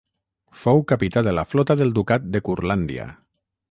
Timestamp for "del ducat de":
1.83-2.45